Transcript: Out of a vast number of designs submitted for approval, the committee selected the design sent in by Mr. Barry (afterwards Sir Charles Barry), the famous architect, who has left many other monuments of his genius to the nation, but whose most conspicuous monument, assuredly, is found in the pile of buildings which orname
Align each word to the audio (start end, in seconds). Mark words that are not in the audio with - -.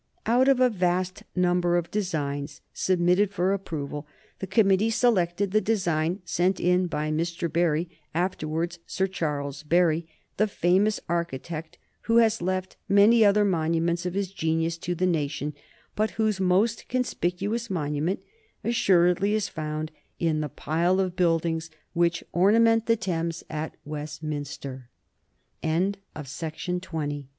Out 0.25 0.47
of 0.47 0.59
a 0.59 0.67
vast 0.67 1.21
number 1.35 1.77
of 1.77 1.91
designs 1.91 2.61
submitted 2.73 3.29
for 3.31 3.53
approval, 3.53 4.07
the 4.39 4.47
committee 4.47 4.89
selected 4.89 5.51
the 5.51 5.61
design 5.61 6.23
sent 6.25 6.59
in 6.59 6.87
by 6.87 7.11
Mr. 7.11 7.53
Barry 7.53 7.87
(afterwards 8.11 8.79
Sir 8.87 9.05
Charles 9.05 9.61
Barry), 9.61 10.07
the 10.37 10.47
famous 10.47 10.99
architect, 11.07 11.77
who 12.09 12.17
has 12.17 12.41
left 12.41 12.77
many 12.89 13.23
other 13.23 13.45
monuments 13.45 14.03
of 14.07 14.15
his 14.15 14.31
genius 14.33 14.75
to 14.79 14.95
the 14.95 15.05
nation, 15.05 15.53
but 15.95 16.09
whose 16.17 16.39
most 16.39 16.87
conspicuous 16.89 17.69
monument, 17.69 18.23
assuredly, 18.63 19.35
is 19.35 19.49
found 19.49 19.91
in 20.17 20.41
the 20.41 20.49
pile 20.49 20.99
of 20.99 21.15
buildings 21.15 21.69
which 21.93 22.23
orname 22.33 22.47